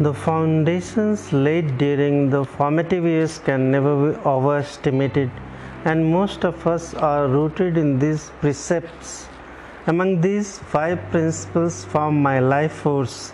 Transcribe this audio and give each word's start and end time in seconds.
The 0.00 0.14
foundations 0.14 1.32
laid 1.32 1.76
during 1.76 2.30
the 2.30 2.44
formative 2.44 3.02
years 3.02 3.40
can 3.40 3.72
never 3.72 4.12
be 4.12 4.18
overestimated, 4.24 5.28
and 5.84 6.12
most 6.12 6.44
of 6.44 6.68
us 6.68 6.94
are 6.94 7.26
rooted 7.26 7.76
in 7.76 7.98
these 7.98 8.30
precepts. 8.40 9.26
Among 9.88 10.20
these, 10.20 10.60
five 10.60 11.00
principles 11.10 11.84
form 11.84 12.22
my 12.22 12.38
life 12.38 12.74
force. 12.74 13.32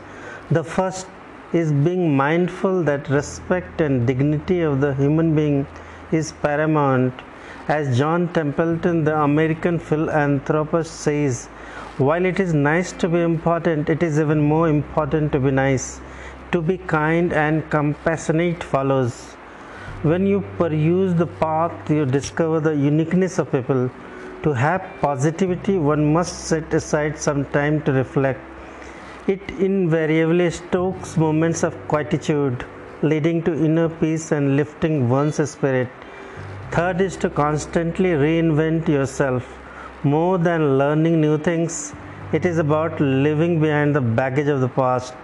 The 0.51 0.65
first 0.65 1.07
is 1.53 1.71
being 1.71 2.17
mindful 2.17 2.83
that 2.85 3.11
respect 3.11 3.83
and 3.83 4.07
dignity 4.07 4.63
of 4.63 4.81
the 4.81 4.95
human 4.95 5.35
being 5.35 5.67
is 6.13 6.33
paramount. 6.33 7.13
As 7.69 7.99
John 7.99 8.33
Templeton, 8.33 9.05
the 9.05 9.21
American 9.21 9.79
philanthropist, 9.79 10.95
says, 11.01 11.49
while 11.99 12.25
it 12.25 12.41
is 12.41 12.55
nice 12.55 12.91
to 12.93 13.09
be 13.09 13.21
important, 13.21 13.91
it 13.91 14.03
is 14.03 14.19
even 14.19 14.41
more 14.41 14.71
important 14.71 15.31
to 15.33 15.39
be 15.39 15.51
nice. 15.51 16.01
To 16.55 16.63
be 16.63 16.79
kind 16.79 17.33
and 17.33 17.69
compassionate 17.69 18.63
follows. 18.63 19.15
When 20.03 20.25
you 20.25 20.45
peruse 20.57 21.13
the 21.13 21.27
path, 21.27 21.91
you 21.91 22.07
discover 22.07 22.61
the 22.61 22.77
uniqueness 22.77 23.41
of 23.41 23.51
people. 23.51 23.91
To 24.45 24.53
have 24.53 24.89
positivity, 25.01 25.79
one 25.79 26.13
must 26.13 26.45
set 26.45 26.73
aside 26.73 27.19
some 27.19 27.45
time 27.47 27.83
to 27.83 27.93
reflect. 27.93 28.39
It 29.27 29.51
invariably 29.59 30.49
stokes 30.53 31.17
moments 31.17 31.65
of 31.65 31.75
quietude, 31.89 32.65
leading 33.03 33.43
to 33.43 33.53
inner 33.53 33.89
peace 33.89 34.31
and 34.31 34.57
lifting 34.57 35.09
one's 35.09 35.51
spirit. 35.51 35.89
Third 36.71 37.01
is 37.01 37.17
to 37.17 37.31
constantly 37.31 38.11
reinvent 38.11 38.87
yourself. 38.87 39.45
More 40.05 40.39
than 40.39 40.79
learning 40.79 41.21
new 41.21 41.37
things, 41.37 41.95
it 42.33 42.47
is 42.47 42.59
about 42.59 43.01
living 43.01 43.61
behind 43.61 43.97
the 43.97 44.01
baggage 44.01 44.47
of 44.47 44.61
the 44.61 44.69
past. 44.69 45.15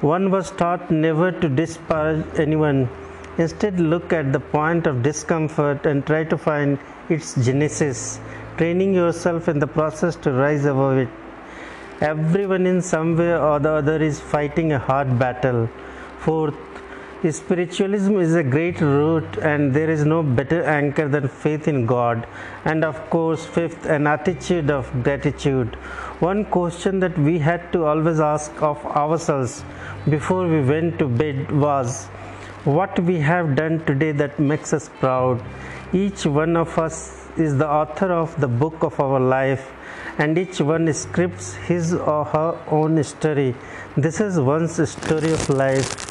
One 0.00 0.30
was 0.30 0.50
taught 0.50 0.90
never 0.90 1.30
to 1.30 1.48
disparage 1.48 2.24
anyone. 2.38 2.88
Instead, 3.36 3.78
look 3.78 4.14
at 4.14 4.32
the 4.32 4.40
point 4.40 4.86
of 4.86 5.02
discomfort 5.02 5.84
and 5.84 6.06
try 6.06 6.24
to 6.24 6.38
find 6.38 6.78
its 7.10 7.34
genesis, 7.44 8.18
training 8.56 8.94
yourself 8.94 9.48
in 9.48 9.58
the 9.58 9.66
process 9.66 10.16
to 10.16 10.32
rise 10.32 10.64
above 10.64 10.96
it. 10.96 11.08
Everyone, 12.00 12.66
in 12.66 12.80
some 12.80 13.14
way 13.14 13.34
or 13.36 13.58
the 13.58 13.72
other, 13.72 14.02
is 14.02 14.18
fighting 14.18 14.72
a 14.72 14.78
hard 14.78 15.18
battle. 15.18 15.68
Fourth, 16.18 16.56
spiritualism 17.28 18.18
is 18.18 18.34
a 18.34 18.42
great 18.42 18.80
root, 18.80 19.36
and 19.42 19.74
there 19.74 19.90
is 19.90 20.06
no 20.06 20.22
better 20.22 20.64
anchor 20.64 21.06
than 21.06 21.28
faith 21.28 21.68
in 21.68 21.84
God. 21.84 22.26
And 22.64 22.82
of 22.82 23.10
course, 23.10 23.44
fifth, 23.44 23.84
an 23.84 24.06
attitude 24.06 24.70
of 24.70 24.90
gratitude. 25.02 25.74
One 26.20 26.46
question 26.46 26.98
that 27.00 27.18
we 27.18 27.38
had 27.38 27.72
to 27.74 27.84
always 27.84 28.20
ask 28.20 28.62
of 28.62 28.84
ourselves 28.86 29.62
before 30.08 30.48
we 30.48 30.62
went 30.62 30.98
to 31.00 31.08
bed 31.08 31.52
was 31.52 32.06
what 32.64 32.98
we 33.00 33.18
have 33.20 33.54
done 33.54 33.84
today 33.84 34.12
that 34.12 34.40
makes 34.40 34.72
us 34.72 34.88
proud. 35.00 35.42
Each 35.92 36.24
one 36.24 36.56
of 36.56 36.78
us 36.78 37.28
is 37.36 37.58
the 37.58 37.68
author 37.68 38.12
of 38.12 38.40
the 38.40 38.48
book 38.48 38.82
of 38.82 38.98
our 38.98 39.20
life, 39.20 39.70
and 40.16 40.38
each 40.38 40.58
one 40.60 40.90
scripts 40.94 41.54
his 41.54 41.92
or 41.92 42.24
her 42.24 42.58
own 42.68 43.02
story. 43.04 43.54
This 43.94 44.20
is 44.20 44.40
one's 44.40 44.88
story 44.88 45.32
of 45.32 45.50
life 45.50 46.09